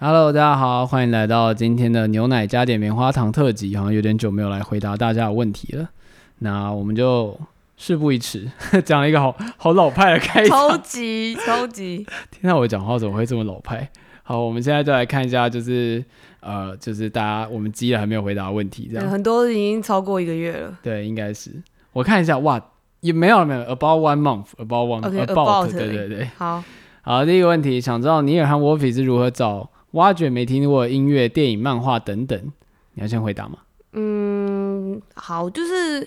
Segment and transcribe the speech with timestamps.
[0.00, 3.76] Hello，大家好，欢迎来到今天的牛奶加点棉花糖特辑。
[3.76, 5.88] 好像有点久没有来回答大家的问题了，
[6.38, 7.36] 那我们就
[7.76, 8.48] 事不宜迟，
[8.86, 12.06] 讲了一个好好老派的开场，超级超级。
[12.30, 13.90] 听到我讲话怎么会这么老派？
[14.22, 16.04] 好，我们现在就来看一下，就是
[16.38, 20.78] 呃，就是大家我们积了还没有回答的问题，这样很多已经超过一个月了。
[20.80, 21.50] 对，应该是。
[21.92, 22.64] 我看一下，哇，
[23.00, 26.30] 也没有没有，about one month，about one，about，、okay, about 对对对。
[26.36, 26.62] 好，
[27.02, 29.68] 好，第一个问题，想知道尼尔和沃菲是如何找。
[29.92, 32.52] 挖掘没听过音乐、电影、漫画等等，
[32.94, 33.58] 你要先回答吗？
[33.92, 36.06] 嗯，好，就是。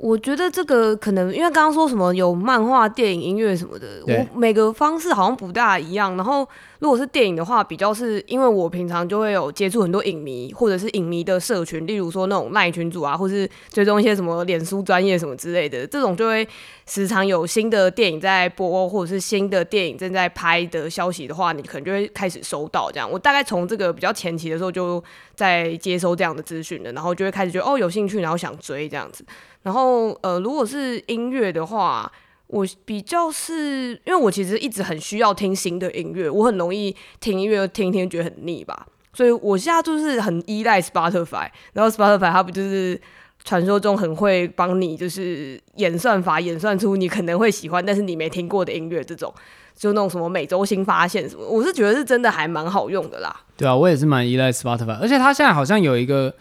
[0.00, 6.16] 我觉得这个可能因为刚刚说什么有漫画、电影、音乐什么的，我每个方式好像不大一样。
[6.16, 16.48] 然后如果是电影的话，比较是因为我平常就会有接触很多影迷或者是影迷的社群，例如说那种赖群组啊，或是追踪一些什么脸书专业什么之类的，这种就会
[16.86, 23.10] 时常有新的电影在播，或者是新的电影正在拍的消息的话，你可能就会开始收到这样。
[23.10, 25.04] 我大概从这个比较前期的时候就
[25.34, 29.22] 在接收这样的资讯了，然后就会开始觉得哦有兴趣，然后想追这样子。
[29.62, 32.10] 然后，呃，如果是音乐的话，
[32.46, 41.50] 我比较是因为我其实一直很需要听新的音乐，我很容易听音乐听一听觉得很腻吧，所以我现在就是很依赖 Spotify。
[41.74, 42.98] 然后 Spotify 它不就是
[43.44, 49.30] 传说中很会帮你就是演算法演算出你可能会喜欢，但是你没听过的音乐，这种
[49.76, 53.42] 就那种什么每周新发现什么，我是觉得是真的还蛮好用的啦。
[53.58, 56.34] 对啊，我也是蛮依赖 Spotify，而且它现在好像有一个。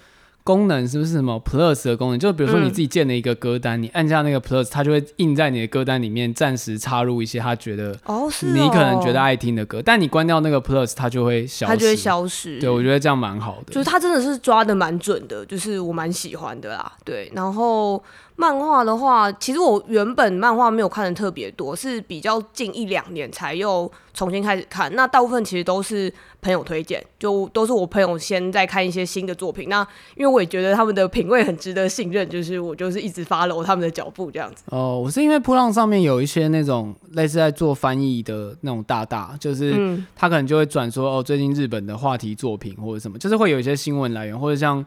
[0.50, 2.18] 功能是不是什么 Plus 的功能？
[2.18, 9.80] 就比如说你自己建了一个歌单，嗯、你按下那个 Plus，它就会印在你的歌单里面，暂时插入一些他觉得哦，是你可能觉得爱听的歌。
[9.80, 12.60] 但你关掉那个 Plus，它就会消失，它就会消失。
[12.60, 16.92] 对，我觉得这样蛮好的，就是它真的是抓的蛮准的，就是我蛮喜欢的啦。
[17.06, 18.04] 对，然后。
[18.40, 24.90] 漫画的话，其实我原本漫画没有看的特别多，是比较近一两年才又重新开始看。
[24.96, 26.10] 那大部分其实都是
[26.42, 29.68] 朋友推荐，就都是我朋友先在看一些新的作品。
[29.68, 34.64] 那因为我也觉得他们的品味很值得信任，就是我就是一直 follow 他们的脚步这样子。
[34.68, 44.86] 哦，我是因为扑浪上面有一些那种类似在做翻译的那种大大，就是他可能就会转说哦，最近日本的话题作品或者什么，就是会有一些新闻来源，或者像。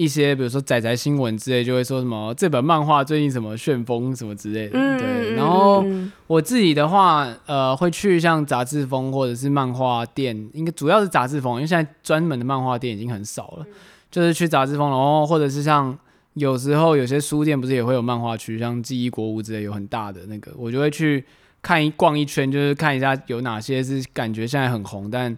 [0.00, 5.34] 一些比如说仔仔新闻之类，就会说什么这本漫画最近什么旋风什么之类的，嗯、对。
[5.34, 5.84] 然后
[6.26, 13.74] 我自己的话，呃，会去像杂志风或者是漫画店，应该主要是杂志风，因为现在专门的漫画店已经很少了，嗯、
[14.10, 15.94] 就是去杂志风，然后或者是像
[16.32, 21.22] 有时候有些书店不是也会有漫画区，像记忆国物之类有很大的那个，我就会去
[21.60, 25.36] 看一逛一圈，就是看一下有哪些是感觉现在很红，但。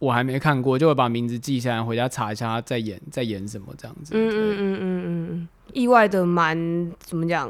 [0.00, 4.12] 我还没看过，就会把名字记下来，回家查一下他在演在演什么这样子。
[4.14, 6.56] 嗯嗯嗯嗯嗯，意外的蛮
[6.98, 7.48] 怎么讲，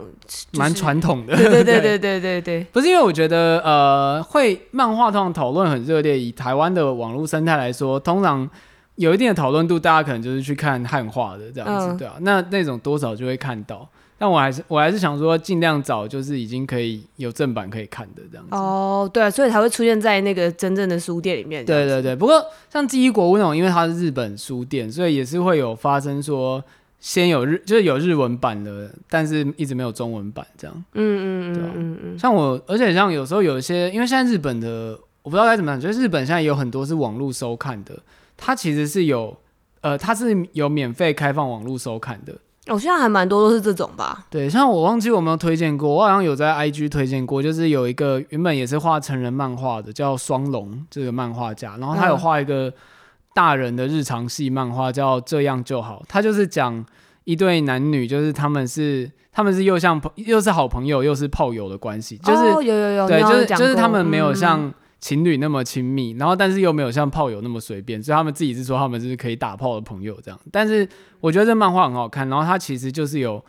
[0.53, 1.35] 蛮传统的。
[1.39, 8.51] 对对对对对对对，不是因为我觉得呃，会漫画通常讨论很热烈，以台湾的网络生态来说，通常
[8.97, 13.89] 有一定的讨论度，大家可能就是去看汉化的这样子，嗯、对啊，那那种多少就会看到。
[14.21, 18.55] 但我还是我还是想说，尽量找就是已经可以有正版可以看的这样子。
[18.55, 21.65] 哦，对啊，所以才会出现在那个真正的书店里面。
[21.65, 26.63] 对对对，不过像记忆国屋那种，因为它是日本书店，所以也是会有发生说
[26.99, 30.85] 先有日就是有日文版的，但是一直没有中文版这样。
[30.93, 32.19] 嗯嗯嗯嗯嗯。
[32.19, 37.99] 像我，而且像有时候有一些，因为现在日本的我不知道该怎么讲，就是日本现在有很多是网络收看的，
[38.37, 39.35] 它其实是有
[39.81, 42.35] 呃，它是有免费开放网络收看的。
[42.71, 44.25] 我、哦、现在还蛮多都是这种吧。
[44.31, 52.73] 对，像我忘记我有没有推荐过，我好像有在 IG 推荐过，就是有一个原本也是画成人漫画的，叫双龙这个漫画家，然后他有画一个
[53.35, 56.03] 大人的日常系漫画，叫这样就好。
[56.09, 56.85] 他就是讲
[57.25, 64.67] 一对男女，就是他们是他们是又像朋又是好朋友又是炮友的关系，就是、哦、有有有对，就是就是他们没有像。
[64.67, 70.39] 嗯情侣那么亲密，然后但是又没有像炮友那么随便，所以他们自己是说他们是可以打炮的朋友这样。
[70.53, 70.89] 但是
[71.21, 73.43] 我觉得这漫画很好看，然后它其实就是有，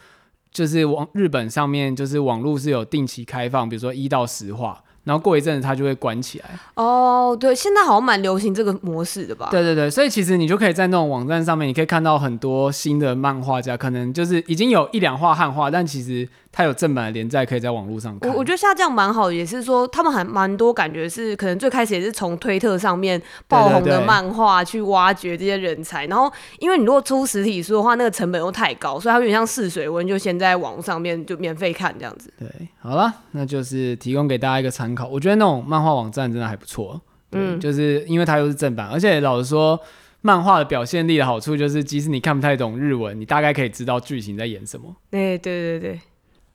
[0.52, 4.84] 就是网日本上面就是网络是有定期开放，比如说一到十话。
[5.04, 6.46] 然后过一阵子它就会关起来。
[6.76, 9.48] 哦，对，现在好像蛮流行这个模式的吧？
[9.50, 18.30] 对对对，所以其实你就可以在那种网站上面，你可以看到很多新的漫画家，可能就是已经有一两画汉化，但其实它有正版的连载，可以在网络上看。
[18.30, 32.34] 我我觉得像这样蛮好，也是说他们还蛮多感觉是可能最开始也是从推特上面爆红的漫画去挖掘这些人才，然后因为你如果出实体书的话，那个成本又太高，所以它有点像试水温，就先在网上面就免费看这样子。
[32.38, 32.50] 对，
[32.80, 35.08] 好了，那就是提供给大家一个参考。
[35.08, 37.00] 我觉得那种漫画网站真的还不错，
[37.32, 39.80] 嗯，就是因为它又是正版，而且老实说，
[40.20, 44.94] 漫画的表现力的好处就是，即使你看不太懂日文，你大概可以知道剧情在演什么。
[45.10, 46.00] 对对对对。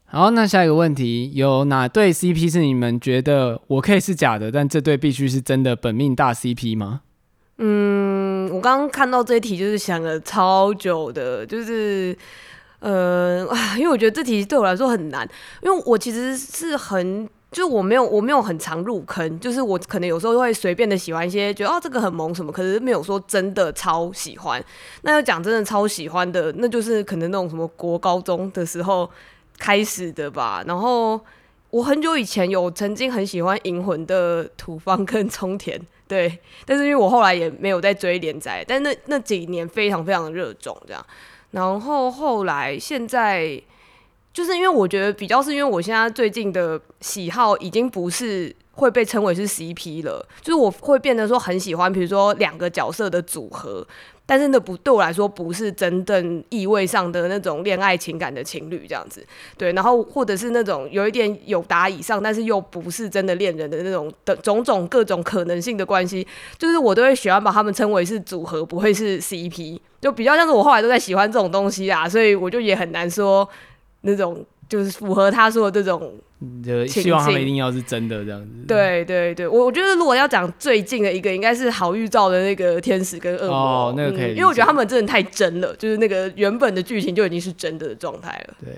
[0.09, 7.01] 好，那下一个问题，有哪对 CP 是你们觉得我可以是假的，但这对必须是真的本命大 CP 吗？
[7.59, 12.17] 嗯，我刚刚看到这一题，就是想了超久的，就是
[12.79, 15.29] 呃， 因为我觉得这题对我来说很难，
[15.63, 17.29] 因为我其实是很。
[17.53, 24.63] 就我没有，我没有很常入坑，就是我可能有时候会随便的喜欢一些，觉得哦这个很萌什么，可是没有说真的超喜欢。
[25.03, 29.09] 那要讲真的超喜欢的，那就是可能那种什么国高中的时候
[29.59, 30.63] 开始的吧。
[30.67, 31.21] 然后
[31.71, 41.07] 我很久以前有曾经很喜欢银魂的土方跟冲田，对，但是因为我后来也没有在追连载，但那那几年非常非常的热衷这样。
[41.51, 43.63] 然后后来现在。
[44.37, 53.87] 就是因为我觉得比较是因为我现在最近的喜好已经不是会被称为是 CP 了，就是我会变得说很喜欢，比如说两个角色的组合，
[54.27, 59.27] 但是那不对我来说不是真正意味上的那种恋爱情感的情侣这样子，
[59.57, 66.27] 对，然后或者是那种有一点友达以上，但是又不是真的恋人的那种的种种各种可能性的关系，
[66.59, 73.49] 就是我都会喜欢把他们称为是组合，不会是 CP，就比较像是我后来都在喜欢这种东西啊，所以我就也很难说。
[74.03, 76.13] 那种就是符合他说的这种，
[76.65, 78.65] 就希望他们一定要是真的这样子。
[78.67, 88.55] 对对对，我我觉得如果要讲最近的一个，应该是好预兆的那个天使跟恶魔，哦，那个可以、嗯，因为我觉得他们真的太真了，就是那个原本的剧情就已经是真的的状态了。
[88.65, 88.73] 对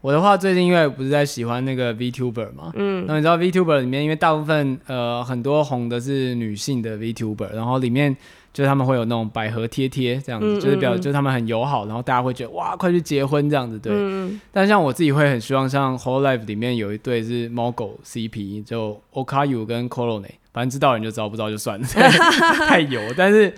[0.00, 8.16] 我的话，最近因为不是在喜欢那个 VTuber 嘛，嗯，那你知道 VTuber 里面，因为大部分呃很多红的是女性的 VTuber，然后里面。
[8.52, 13.92] 就是他们会有那种百合贴贴这样子，就是表，就是他们很友好，然后大家会觉得哇，快去结婚这样子，对。
[13.94, 21.86] 嗯、但像我自己会很希望，像 Whole Life 里面有一对是猫狗 CP，就 Okayu 跟 c o r o n e 反正知道人就知道，不知道就算了，
[22.66, 23.00] 太油。
[23.16, 23.54] 但是，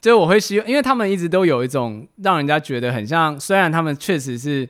[0.00, 4.68] 就我会希望，因为他们一直都有一种让人家觉得很像，虽然他们确实是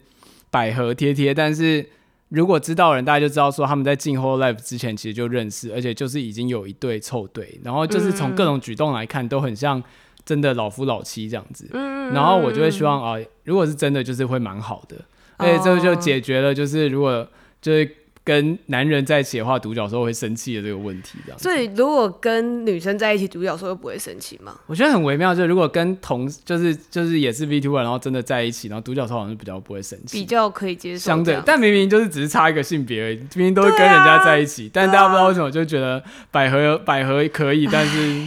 [0.50, 1.86] 百合贴贴，但是。
[2.28, 9.82] 如果知道的人，大家就知道说他们在进 Whole Life 之前其实就认识，而且就是已经有一对凑对，然后就是从各种举动来看都很像
[10.24, 11.68] 真的老夫老妻这样子。
[12.12, 14.96] 然后我就会希望啊，如果是真的，就是会蛮好的，
[15.36, 17.28] 而且这就解决了就是如果
[17.60, 17.96] 就是。
[18.26, 21.38] 跟男人在一起的话，独角兽会生气的这个问题，这样。
[21.38, 24.58] 所以如果跟女生在一起，独角兽又不会生气吗？
[24.66, 31.04] 我觉得很微妙，就是如果跟同就是就是也是 VTuber，然后真的在一起，然后独角兽好像是比较不会生气，比较可以接受。
[31.04, 36.02] 相对，但明明就是只是差一个性别而已，明明都会跟人家在一起，啊、但大家不知道为什么就觉得
[36.32, 38.26] 百合百合可以，但是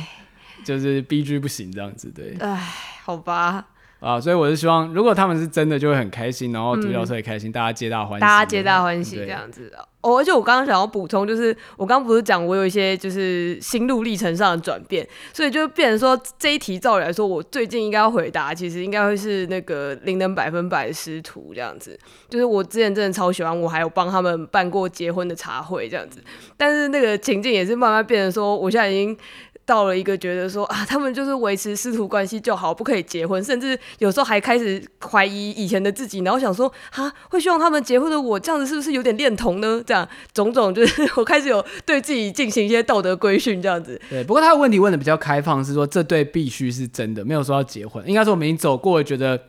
[0.64, 2.38] 就是 BG 不行这样子，对。
[2.40, 2.56] 哎，
[3.04, 3.66] 好吧。
[4.00, 9.70] 啊，所以我是希望，如果他们是真的，就会很开心，然后独角兽也开心，嗯、大家皆大欢喜，大家皆大欢喜这样子。
[9.78, 22.00] 哦，哦而且我刚刚想要补充，就是我刚刚不是讲我有一些就是心路历程上的转变，所以就变成说这一题照理来说，我最近应该要回答，其实应该会是那个灵能百分百的师徒这样子。
[22.30, 26.22] 就是我之前真的超喜欢，我还有帮他们办过结婚的茶会这样子，
[26.56, 29.18] 但是那个情境也是慢慢变成说，我现在已经。
[29.70, 39.80] 到了一个觉得说啊，他们就是维持师徒关系就好，不可以结婚，甚至有时候还开始怀疑以前的自己，然后想说啊，会希望他们结婚的我这样子是不是有点恋童呢？
[39.86, 44.02] 这样种种就是 我开始有对自己进行一些道德规训这样子。
[44.10, 48.04] 对，不过他的问题问的比较开放，是说这对必须是真的，没有说要结婚。
[48.08, 49.40] 应该说我们已经走过了觉得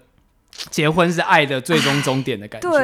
[0.69, 2.71] 结婚是爱的最终终点的感觉。
[2.71, 2.79] 对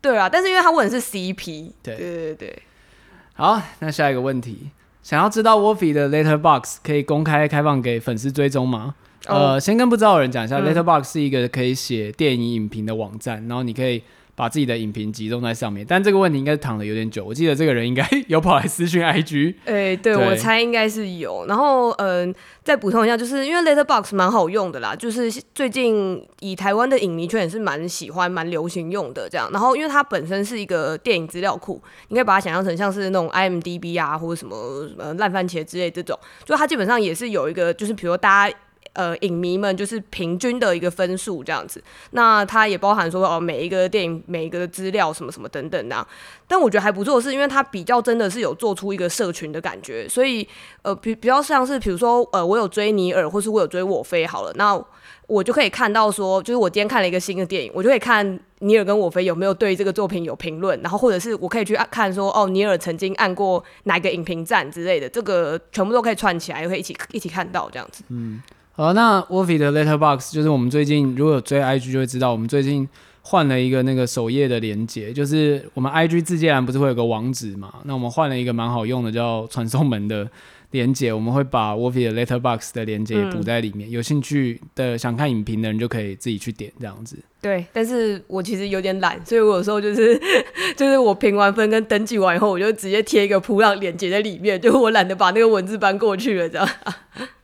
[0.00, 2.62] 对，对啊，但是因为他问的是 CP，对对对对。
[3.32, 4.70] 好，那下一个问题。
[5.04, 8.94] 想要知道 Wolfie 的 Letterboxd 可以公开开放给粉丝追踪吗
[9.26, 9.36] ？Oh.
[9.36, 14.02] 呃，先跟不知道的人讲一下、嗯、，Letterboxd 是一个可以写电影影评的网站，然后你可以
[14.34, 15.84] 把自己的影评集中在上面。
[15.88, 19.54] 但这个问题应该是躺了有点久，我记得这个人应该 有跑来私讯 IG。
[19.64, 21.46] 哎、欸，对，对我猜应该是有。
[21.46, 29.48] 然后，嗯、呃，再补充一下，就是因为 Letterboxd 蛮好用的啦，就是最近以台湾的影迷圈也是蛮喜欢、蛮流行用的这样。
[29.52, 34.56] 然后，因为它本身是一个电影资料库，你可以把它想象成像是那种 IMDB 啊，或者什么
[34.98, 38.56] 呃烂番茄之类这种，就它基本上也是有一个，就是比如大家。
[38.94, 41.82] 呃，影迷们就是平均的一个分数这样子，
[42.12, 46.06] 那它也包含说哦，每一个电影每一个资料什么什么等等的。
[46.46, 50.46] 但我觉得还不错是，因为它比较真的是有做出一个社群的感觉，所以
[50.82, 54.80] 呃比比较像是比如说呃我有追尼尔，或是我有追我飞好了，那
[55.26, 68.40] 我就可以看到说，就是我今天看了一个新的电影，我就可以看尼尔跟我飞有没有对这个作品有评论，然后或者是我可以去看说哦，尼尔曾经按过哪个影评站之类的，这个全部都可以串起来，又可以一起一起看到这样子，嗯。
[68.76, 72.88] 好，那 Wolfie 的 Letterboxd 就是我们最近如果有追 IG 就会知道，我们最近
[73.22, 77.72] 换了一个那个首页的连接，就是我们 IG 自介栏不是会有个网址嘛？
[77.84, 80.28] 那我们换了一个蛮好用的叫传送门的
[80.72, 87.16] 连接，我们会把 Wolfie 的 Letterboxd 的连接补在里面，嗯、有兴趣的想看影评的人就可以自己去点这样子。
[87.40, 90.20] 对，但是我其实有点懒，所以我有时候就是
[90.76, 96.68] 就是我评完分跟登记完以后，我就直接贴一个噗浪连接在里面，就我懒得把那个文字搬过去了这样。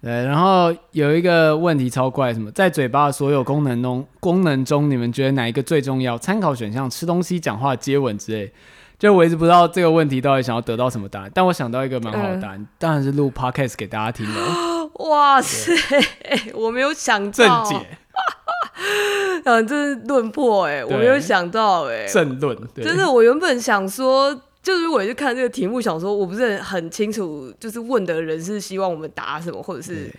[0.02, 6.16] 对，然后有一个问题超怪，什么在嘴巴的所有功能中，功能中你们觉得哪一个最重要？
[6.16, 8.52] 参考选项：吃东西、讲话、接吻之类。
[8.99, 14.40] 就我一直不知道这个问题到底想要得到什么答案，但我想到一个蛮好的答案，呃、当然是录 podcast 给大家听的。
[15.09, 15.75] 哇塞，
[16.54, 17.64] 我没有想到。
[17.64, 17.87] 正解。
[19.45, 22.07] 嗯，这是论破哎，我没有想到哎。
[22.07, 22.57] 正论。
[22.75, 30.12] 真的，我原本想说，就是我就看这个题目，想说我不是很清楚，就是问的人是希望我们答什么，或者是。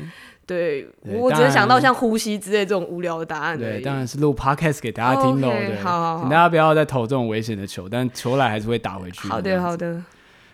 [0.44, 3.58] 对，对我只是想到像呼吸之类这种无聊的答案。
[3.58, 5.50] 对，当然是录 podcast 给大家听喽。
[5.50, 9.30] 对，好好好，请大家不要再投这种危险的球，但球来还是会打回去。
[9.30, 10.04] 好的，好的。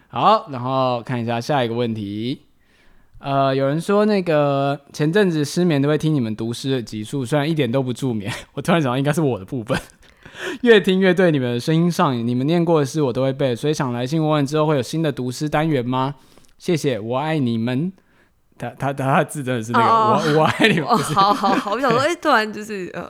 [0.09, 2.41] 好，然后看一下下一个问题。
[3.19, 8.31] 呃，有人说那个前阵子失眠都会听你们读诗的集数，虽然一点都不助眠。
[8.53, 9.75] 我突然想到，应该是我的部分，
[10.61, 12.25] 越听越对你们的声音上瘾。
[12.25, 16.15] 你们念过的诗我都会背，所以想来信问问之后会有新的读诗单元吗？
[16.57, 17.91] 谢谢，我爱你们。
[18.59, 20.85] 他他他的字真的是那个，oh, 我我爱你们。
[20.87, 23.07] Oh, 好好好，我想说，哎、欸，突然就是呃，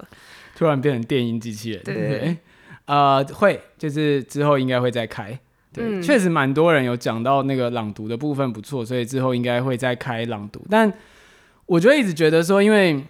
[0.57, 2.37] 突然变成电音机器人，对对对，
[2.83, 5.39] 呃，会就是之后应该会再开，
[5.71, 10.61] 对，确、嗯、实蛮多人有讲到那个朗读的部分不错，所以之后应该会再开朗读。
[10.69, 10.91] 但
[11.65, 13.01] 我觉得一直觉得说，因为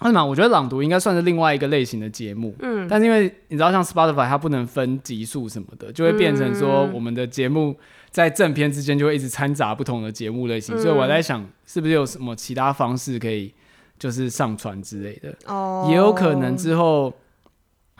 [0.00, 0.24] 为什么？
[0.24, 7.76] 我觉得朗读应该算是另外一个类型的节目，嗯，但是因为你知道，像 Spotify 它不能分集数什么的，就会变成说我们的节目。
[8.10, 13.52] 在正片之间就会一直掺杂不同的节目类型，嗯，所以我在想，是不是有什么其他方式可以
[13.98, 15.36] 就是上传之类的？
[15.46, 17.12] 哦，也有可能之后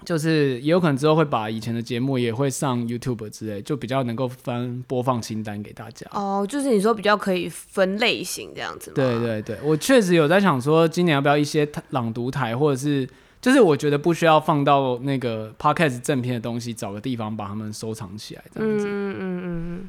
[0.05, 6.07] 就是也有可能之后会把以前的节目也会上 YouTube 之类，就比较能够分播放清单给大家。
[6.13, 8.95] 哦，就是你说比较可以分类型这样子吗？
[8.97, 13.09] 对对对，我确实有在想说，今年要不要一些朗读台，或者是
[13.41, 18.87] 就是我觉得不需要放到那个 Podcast 正片的东西，找个地方把它们收藏起来，这样子。
[18.87, 19.89] 嗯嗯嗯嗯。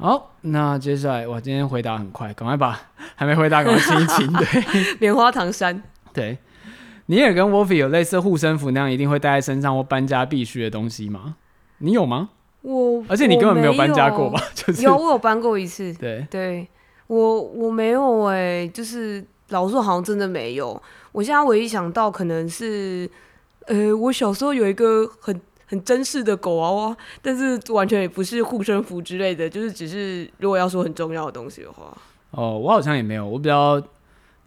[0.00, 2.80] 好，那接下来我今天回答很快，赶快把
[3.16, 4.32] 还没回答赶快清一清。
[4.32, 5.82] 对， 棉花糖山。
[6.12, 6.38] 对，
[7.10, 11.36] 你也跟 Wolfie 有类似护身符那样，一定会带在身上或搬家必须的东西吗？
[11.78, 12.30] 你有吗？
[12.62, 14.42] 我，而且你根本没有搬家过吧？
[14.54, 15.92] 就是有，我有搬过一次。
[16.00, 16.68] 对，对
[17.06, 20.80] 我我没有哎、欸，就是老实说好像真的没有。
[21.12, 23.10] 我现在唯一想到可能是，
[23.66, 25.38] 呃，我小时候有一个很。
[25.70, 31.94] 很珍视的狗娃娃，但是完全也不是护身符之类的，就是只是如果要说很重要的东西的话，
[32.30, 33.78] 哦，我好像也没有，我比较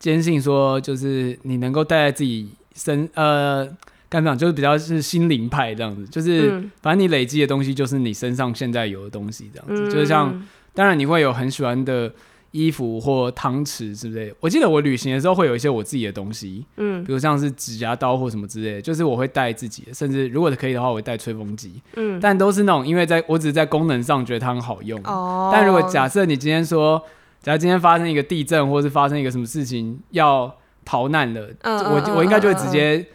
[0.02, 3.66] 坚信说，就是你能够带在自己身，呃，
[4.10, 12.12] 干嘛讲，就是比较是心灵派这样子，就是反正你累积的东西就是你身上现在有的东西这样子，嗯、就是像，当然你会有很喜欢的。
[12.54, 27.02] 衣服或汤匙之类的，我记得我旅行的时候会有一些我自己的东西，嗯，比如像是指甲刀或什么之类的，就是我会带自己的，甚至如果可以的话，我会带吹风机，嗯，但都是那种，因为在我只是在功能上觉得它很好用，哦，但如果假设你今天说，
[27.42, 30.56] 假如今天发生一个地震，或是发生一个什么事情要
[30.86, 33.06] 逃难了，嗯，我我应该就会直接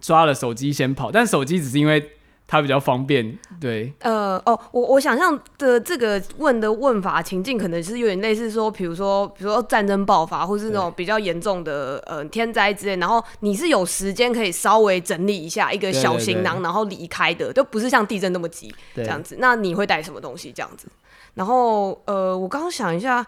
[0.00, 2.10] 抓了手机先跑，但手机只是因为。
[2.44, 3.90] 它比较方便，对。
[4.00, 19.36] 呃，哦，我我想象的这个问的问法情境，可能是有点类似说，比如说，比如说战争爆发，或是那种比较严重的呃天灾之类，然后你是有时间可以稍微整理一下一个小行囊，然后离开的，就不是像地震那么急这样子。
[19.38, 20.86] 那你会带什么东西这样子？
[21.32, 23.26] 然后呃，我刚刚想一下。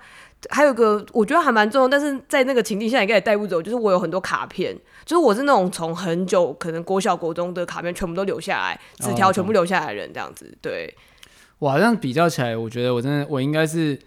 [0.51, 10.53] 还有个我觉得还蛮重要，但是在那个情境下应该也带不走，就是我有很多卡片，就是我是那种从很久可能国小国中的卡片全部都留下来，纸条全部留下来的人这样子。
[10.61, 10.95] 对，
[11.59, 13.99] 我好像比较起来，我觉得我真的我应该是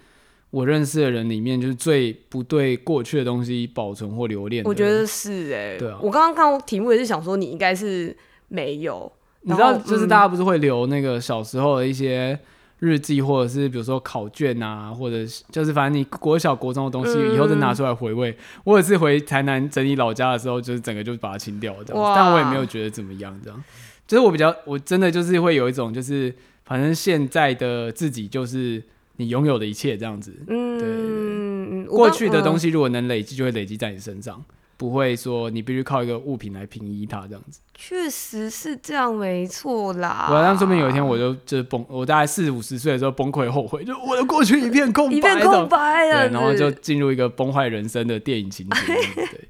[0.52, 4.64] 我认识的人里面就是最不对过去的东西保存或留恋。
[4.66, 8.16] 我觉得是哎、欸，对啊，我刚刚看过题目也是想说你应该是
[8.48, 12.40] 没有，你知道就是大家不是会留那个小时候的一些。
[12.80, 18.32] 日记，或者是比如说考卷啊，或者是就是反正你国小国中的东西，以后再拿出来回味。
[18.32, 23.64] 嗯、我也是回台南整理老家的时候，就是整个就把它清掉这样，但我也没有觉得怎么样这样。
[24.06, 26.34] 就是我比较，我真的就是会有一种，就是
[26.66, 28.82] 反正现在的自己就是
[29.18, 30.34] 你拥有的一切这样子。
[30.48, 34.44] 嗯，对，过去的东西如果能累积，就会累积在你身上。
[34.78, 40.28] 不会说你必须靠一个物品来平移它这样子，确实是这样，没错啦。
[40.30, 45.78] 我好像说明有一天我就就崩，我大概四五十岁的时候崩溃后悔，就 我的过去一片空白，一片空白
[46.12, 48.80] 啊，对，然后就进入一个崩坏人生的电影情节。
[48.86, 49.50] 对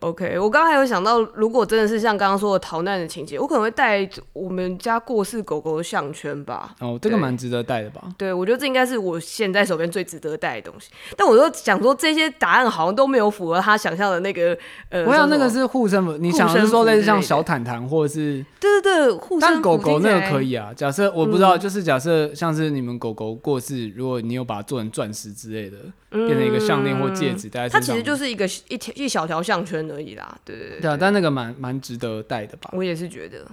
[0.00, 6.74] OK，我刚刚还有想到，如果真的是像刚刚说的逃难的情节，我可能会带我们家过世狗狗的项圈吧。
[6.80, 8.02] 哦，这个蛮值得带的吧？
[8.16, 10.90] 对，我觉得这应该是我现在手边最值得带的东西。
[11.16, 14.56] 但我就想说，这些答案好像都没有符合他想象的那个。
[14.90, 18.44] 呃，我想那个是护身符，你想的是说类似像小毯毯，或者是？
[18.60, 19.54] 对对对，护身符。
[19.54, 20.72] 但狗狗那个可以啊。
[20.74, 25.76] 假设我不知道，就是假设像是你们狗狗过世，如果你有把它做成钻石之类的，
[26.10, 30.38] 变成一个项链或戒指戴它其实就是一个一条一小条项圈而已啦。
[30.44, 30.80] 对对。
[30.80, 32.70] 对啊，但那个蛮蛮值得带的吧？
[32.72, 33.46] 我也是觉得。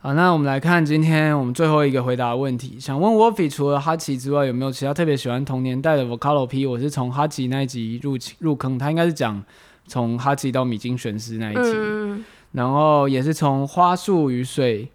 [0.00, 6.64] 好，那我们来看今天我们最后一个回答的问题，想问 Wolfie 除了哈奇之外，有没有其他特别喜欢同年代的 Vocalo P？
[6.64, 9.42] 我是从哈奇那一集入入坑，他应该是讲
[9.88, 14.88] 从哈奇到米津玄师那一集，嗯、然后也是从花束与水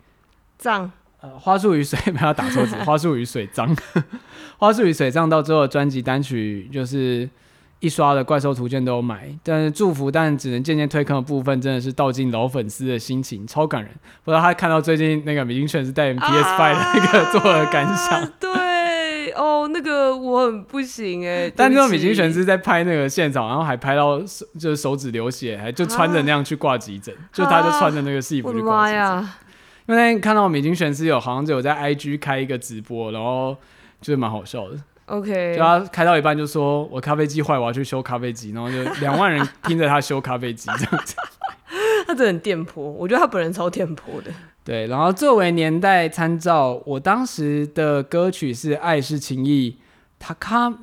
[0.57, 0.89] 葬，
[1.19, 3.75] 呃，花束与水 不要打错字，花束与水葬，
[4.57, 7.29] 花束与水葬到最后专辑单曲就是。
[7.83, 13.91] 一刷的怪兽图鉴都有买，但是祝福，但只能渐渐退坑的部分，真的是道尽老粉丝的心情，超感人。
[14.23, 18.21] 不知道他看到最近那个米津玄师代言 PS Five 的那个作何感想？
[18.21, 21.51] 啊、对，哦，那个我很不行哎。
[21.53, 29.03] 但那个米津玄师在拍那个现场，然后还拍到手就是手指流血，还就穿着那样去挂急诊，啊、就他就穿着那个戏服去挂急诊。
[29.03, 29.35] 啊、
[29.87, 33.57] 因为那天看到米津玄师有好像就有在 IG 开一个直播，然后
[33.99, 34.77] 就是蛮好笑的。
[35.05, 41.15] OK，就他开到一半就说：“我咖啡机坏，我要去修咖啡机。”然后就 两万人听着他修咖啡机这样子。
[42.05, 44.31] 他真的很电波，我觉得他本人超电波的。
[44.63, 49.77] 对，然后作为年代参照，我当时的歌曲是《爱是情义》
[50.25, 50.75] ，Taka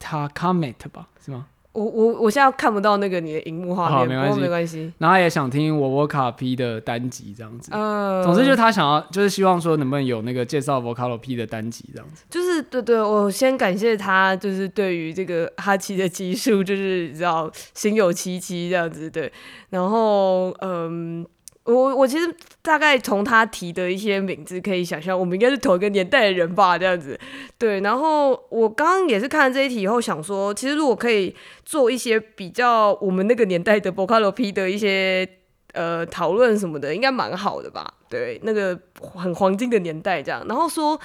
[0.00, 1.46] Takamet 吧，是吗？
[1.76, 4.92] 我我我现在看不到那个你的荧幕画面，好，没关系，没关系。
[4.98, 12.24] 然后他也想听我 Vocalo P 的单集这样子，嗯，总之就是他想要，就是希望说能不能有那个介绍 Vocalo P 的单集这样子。
[12.30, 19.30] 就是对对，我先感谢他，就是对于这个哈奇的集数，就是你知道心有戚戚这样子，对。
[19.70, 21.26] 然后嗯。
[21.66, 22.32] 我我其实
[22.62, 27.18] 大概从他提的一些名字可以想象，我们应该是同一个年代的人吧，这样子。
[27.58, 35.28] 对，然后我刚刚也是看了这一题以后想说，其实如果可以做一些比较我们那个年代的 Vocalo P 的一些
[35.72, 37.94] 呃讨论什么的，应该蛮好的吧？
[38.08, 40.46] 对，那个很黄金的年代这样。
[40.48, 40.98] 然后说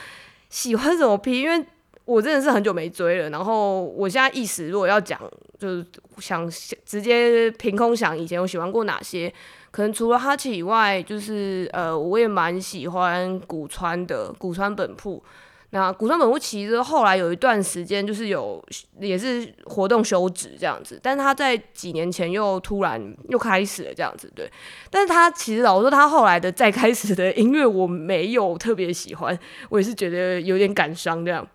[0.49, 1.65] 喜欢什么 P，因为
[2.05, 3.31] 我真的是很久没追了。
[3.31, 5.19] 然后我现在一时如果要讲，
[5.57, 5.85] 就是
[6.19, 6.47] 想
[6.85, 9.33] 直接凭空想以前我喜欢过哪些。
[9.71, 15.23] 可能除了哈奇以外，就是呃，我也蛮喜欢古川的古川本铺。
[15.73, 18.61] 那古川本铺其实后来有一段时间就是有
[18.99, 24.51] 也是活动休止这样子，但是他在几年前又突然又开始了这样子，对。
[24.89, 31.47] 但是他其实老实说他后来的再开始的音乐我没有特别喜欢，我也是觉得有点感伤这样。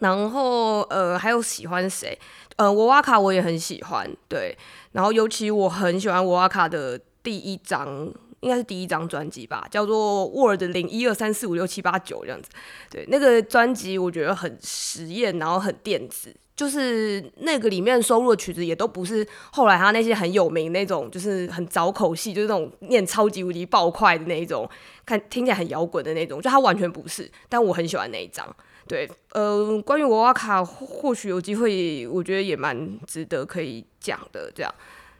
[0.00, 2.18] 然后呃，还有喜欢谁？
[2.56, 4.56] 呃，沃瓦卡我也很喜欢，对。
[4.92, 6.98] 然后尤其我很喜欢沃瓦卡的。
[7.24, 8.08] 第一张
[8.38, 12.50] 应该是第一张专辑吧，叫做 Word 零一二三四五六七八九这样子。
[12.90, 24.68] 对，那个专辑我觉得很实验，然后很电子，就是那个里面收录的曲子也都不是后来他那些很有名那种，就是很找口戏，就是那种念超级无敌爆快的那一种，
[25.06, 27.30] 看听起来很摇滚的那种，就他完全不是。
[27.48, 28.46] 但我很喜欢那一张。
[28.86, 34.70] 对，呃，关于娃娃卡，或许有机会，我觉得也蛮值得可以讲的，这样。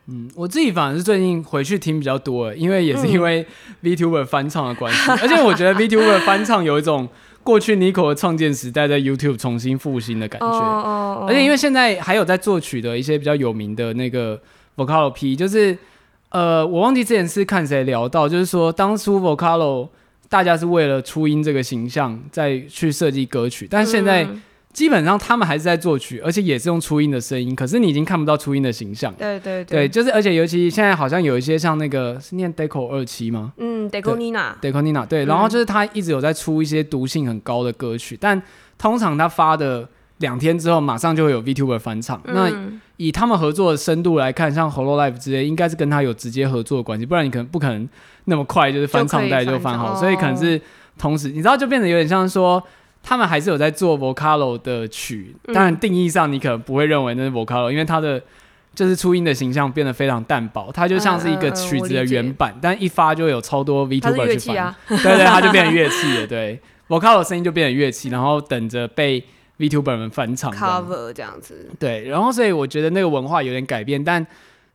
[0.06, 3.46] 嗯，我自己反而是最近回去听比较多，因为也是因为
[3.82, 7.08] VTuber 翻唱的关系，嗯、 而且我觉得 VTuber 翻唱有一种
[7.42, 10.90] 过去 Nico 的创建时代在 YouTube 重新复兴的感觉，哦哦
[11.22, 14.38] 哦、而且因为现在还有在作曲的一些比较有名的那个
[14.76, 15.76] Vocalo P，就是
[16.28, 19.88] 呃，我忘记之前是看谁聊到，就是说当初 Vocalo
[20.28, 24.24] 大家是为了初音这个形象再去设计歌曲，但现在。
[24.24, 24.42] 嗯
[24.74, 29.14] 基本上他们还是在作曲，而且也是用初音的声音，可是你已经看不到初音的形象。
[29.14, 33.52] 对对对，对，就是而且尤其现在好像有一些像那个是念 Deco 二期吗？
[33.58, 38.42] 嗯，Deco Nina，Deco Nina，对，然后就是他一直有在出一些毒性很高的歌曲，嗯、但
[38.76, 42.20] 通常他发的两天之后，马上就会有 VTuber 翻唱。
[42.24, 47.88] 嗯、那以他们合作的深度来看，像 Holo Life 之类，应该是跟他有直接合作的关系，不然你可能不可能
[48.24, 50.60] 那么快就是翻唱带就翻好，所以可能是
[50.98, 52.60] 同时，你知道就变得有点像说。
[53.06, 58.20] 他们还是有在做 Vocalo 的曲，当然定义上你可能不会认为那是 Vocalo，因为它的
[58.74, 69.22] 就是初音的形象变得非常淡薄，它就像是一个曲子的原版，嗯嗯嗯、但一发就有超多 VTuber 去翻，啊、对，对对，它就变成乐器了， 对，Vocalo 声音就变成乐器，然后等着被
[69.58, 74.26] VTuber 们翻唱 cover 这样子，对，然后所以我觉得那个文化有点改变，但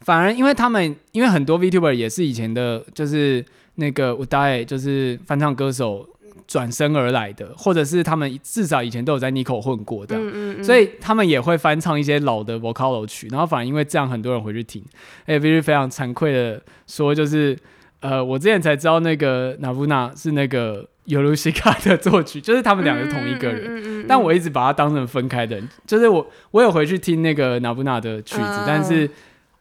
[0.01, 3.43] 反而因为他们因为很多 VTuber 也是以前的，就是
[3.75, 6.07] 那个 Udae 就是翻唱歌手。
[6.47, 14.83] 转身而来的，或者是他们至少以前都有在 Nico 混过的，嗯嗯嗯，所以他们也会翻唱一些老的 Vocalo 曲，然后反而因为这样很多人回去听。
[15.25, 17.57] 哎，必须非常惭愧的说，就是
[17.99, 29.09] 呃，我之前才知道那个 Nabuna 是那个 Yorushika 的作曲，就是他们两个是同一个人，嗯嗯嗯嗯，但我一直把它当成分开的人，就是我我有回去听那个 Nabuna 的曲子，嗯、但是。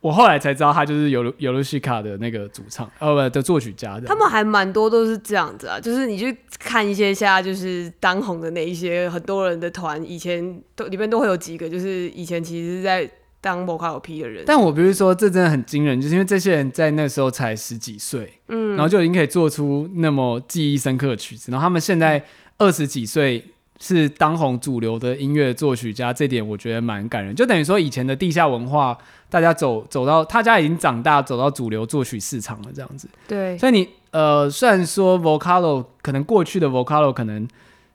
[0.00, 4.00] 我后来才知道，他就是尤尤鲁西卡的那个主唱，呃，不的作曲家。
[4.06, 14.44] 他们还蛮多都是这样子啊，就是你去看一些现在就是当红的那一些很多人的团，以前都里面都会有几个，就是以前其实是在当 vocal P 的人。
[14.46, 22.24] 但我不是说这真的很惊人，就是因为这些人在那时候才十几岁，嗯，然后就已经可以做出那么记忆深刻的曲子，然后他们现在
[22.58, 23.44] 二十几岁。
[23.78, 27.34] 是当红主流的音乐作曲家，这点我觉得蛮感人。
[27.34, 28.96] 就等于说，以前的地下文化，
[29.30, 33.08] 大家走走到他家已经长大，走到主流作曲市场了，这样子。
[33.26, 33.56] 对。
[33.58, 37.46] 所以你呃，虽然说 Vocalo 可能过去的 Vocalo 可能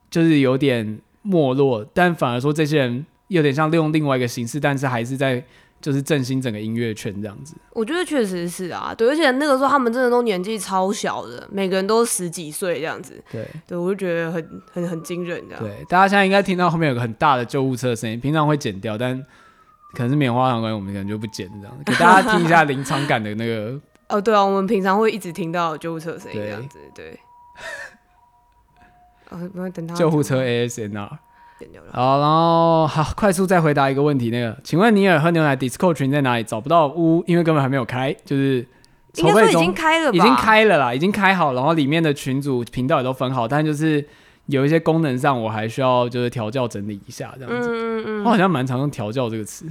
[0.10, 5.44] 就是有点没落，但反而说这些人有点像利用另外一个形式，但是还是在。
[5.84, 15.62] 就是振兴整个音乐圈这样子，我觉得确实是啊，对，而且那个时候他们真的都年纪超小的，每个人都十几岁这样子，对，对，我就觉得很很很惊人这样。
[15.62, 19.22] 对，大家现在应该听到后面有个很大的救护车的声音，平常会剪掉，但
[19.92, 23.78] 可能是棉花糖关系，我们可能就不剪这样，给大家听一下临场感的那个。
[24.08, 27.10] 哦，对啊，我们平常会一直听到救护车的声音这样子，对。
[27.10, 27.20] 对
[29.30, 29.96] 哦，不用等他。
[29.96, 30.42] 救护车
[31.92, 34.30] 好，然后好，快速再回答一个问题。
[34.30, 36.44] 那个，请问尼尔喝牛奶 Discord 群在哪里？
[36.44, 38.66] 找不到屋，因为根本还没有开，就是
[39.16, 40.18] 应该说已经开了吧？
[40.18, 44.06] 已经开了啦，已经开好，然后里面的群组频道也都分好，但就是
[44.48, 47.70] 有一些功能上我还需要就是调教整理一下这样子。
[47.70, 49.66] 嗯嗯嗯，我好像蛮常用调教这个词。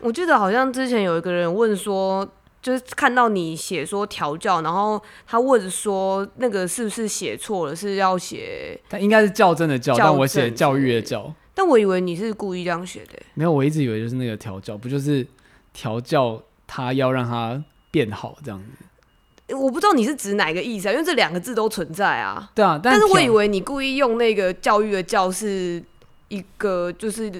[0.00, 2.26] 我记得好像之前有一个人问说。
[2.66, 8.76] 就是看到你写说调教，然后他问说那个是不是写错了，是要写？
[8.88, 11.32] 他应该是校正的教，但我写教育的教。
[11.54, 13.12] 但我以为你是故意这样写的。
[13.34, 15.24] 没有，我一直以为就是那个调教，不就是
[15.72, 19.54] 调教他要让他变好这样子。
[19.54, 22.50] 我不知道你是指哪个意思啊，因为这两个字都存在啊。
[22.52, 25.80] 对啊，但，但是我以为你故意用那个教育的教是
[26.26, 27.32] 一个就是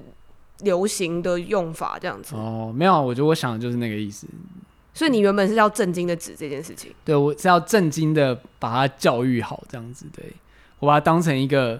[0.60, 2.36] 流行的用法这样子。
[2.36, 4.28] 哦，没有，我觉得我想的就是那个意思。
[4.96, 6.90] 所以你原本是要正经的指这件事情？
[7.04, 10.06] 对，我是要正经的把他教育好，这样子。
[10.16, 10.24] 对，
[10.78, 11.78] 我把它当成一个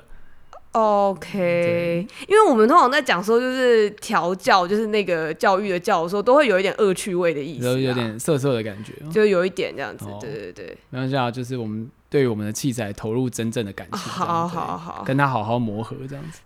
[0.73, 2.07] OK。
[2.29, 10.05] 因为我们通常在讲说，就是调教，就是那个教育的教的时候，都会有一点恶趣味的意思，有点涩涩的感觉，就有一点这样子。
[10.21, 16.41] 对对对，没关系啊，就是我们对于我们的器材投入真正的感情，好好好，跟他好好磨合这样子。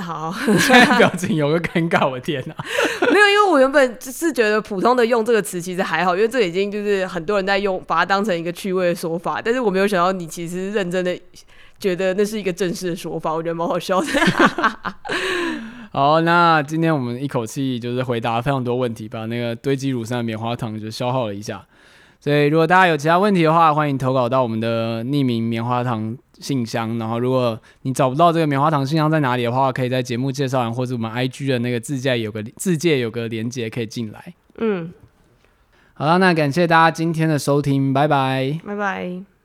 [0.00, 2.54] 好，现 在表情有个尴尬，我天哪！
[3.00, 3.17] 没有，因为
[3.50, 9.40] 我原本只是觉得普通的用这个词其实还好，因为这已经就是很多人在用，把它当成一个趣味的说法。
[9.42, 11.18] 但是我没有想到你其实认真的
[11.78, 14.06] 觉得那是一个正式的说法，我觉得蛮好笑的。
[15.90, 21.64] 好，那今天我们一口气就是回答非常多问题，把那个堆积如山的棉花糖就消耗了一下。
[22.20, 26.98] 所以，如果大家有其他问题的话，欢迎投稿到我们的匿名棉花糖信箱。
[26.98, 34.34] 然后，如果你找不到这个棉花糖信箱在哪里的话，可以在节目介绍栏或者我们 IG 的那个自介有个自介有个连接可以进来。
[34.58, 34.92] 嗯，
[35.94, 39.37] 好了，那感谢大家今天的收听，拜拜，拜拜。